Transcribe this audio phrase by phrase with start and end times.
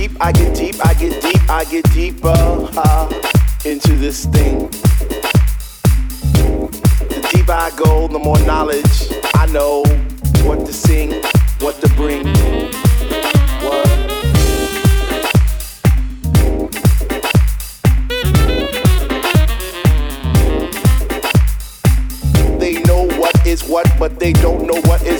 [0.00, 3.06] deep, I get deep, I get deep, I get deeper uh,
[3.66, 4.70] into this thing.
[7.10, 9.82] The deeper I go, the more knowledge I know
[10.42, 11.22] what to sing,
[11.58, 12.24] what to bring.
[22.58, 25.19] They know what is what, but they don't know what is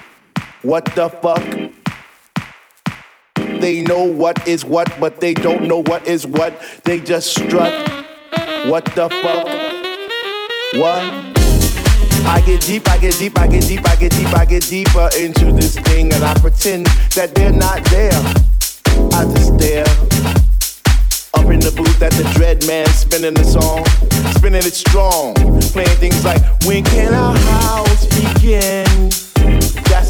[0.63, 1.43] What the fuck?
[3.59, 6.53] They know what is what, but they don't know what is what.
[6.83, 7.73] They just strut.
[8.67, 9.47] What the fuck?
[10.79, 11.01] What?
[12.27, 15.09] I get deep, I get deep, I get deep, I get deep, I get deeper
[15.19, 18.11] into this thing, and I pretend that they're not there.
[19.13, 19.85] I just stare.
[21.33, 23.83] Up in the booth at the Dread Man, spinning the song,
[24.35, 25.33] spinning it strong,
[25.71, 29.30] playing things like When can our house begin?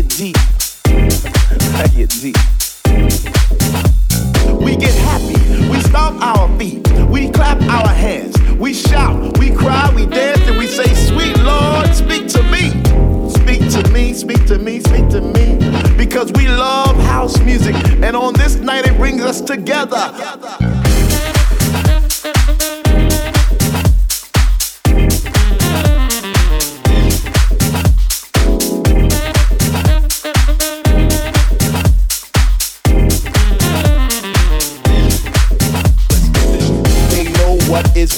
[0.00, 0.36] Get deep.
[0.86, 2.36] I get deep.
[4.58, 9.92] We get happy, we stomp our feet, we clap our hands, we shout, we cry,
[9.94, 12.70] we dance, and we say, Sweet Lord, speak to me.
[13.28, 15.58] Speak to me, speak to me, speak to me.
[15.98, 20.14] Because we love house music, and on this night it brings us together.